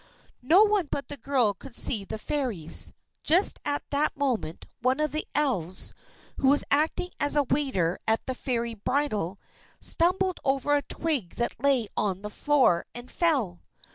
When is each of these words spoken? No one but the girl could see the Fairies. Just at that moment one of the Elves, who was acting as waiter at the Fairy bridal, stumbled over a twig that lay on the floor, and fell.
No 0.41 0.63
one 0.63 0.87
but 0.89 1.09
the 1.09 1.15
girl 1.17 1.53
could 1.53 1.75
see 1.75 2.03
the 2.05 2.17
Fairies. 2.17 2.91
Just 3.21 3.59
at 3.63 3.83
that 3.91 4.17
moment 4.17 4.65
one 4.81 4.99
of 4.99 5.11
the 5.11 5.27
Elves, 5.35 5.93
who 6.37 6.47
was 6.47 6.63
acting 6.71 7.09
as 7.19 7.37
waiter 7.51 7.99
at 8.07 8.25
the 8.25 8.33
Fairy 8.33 8.73
bridal, 8.73 9.39
stumbled 9.79 10.39
over 10.43 10.73
a 10.73 10.81
twig 10.81 11.35
that 11.35 11.63
lay 11.63 11.85
on 11.95 12.23
the 12.23 12.31
floor, 12.31 12.87
and 12.95 13.11
fell. 13.11 13.61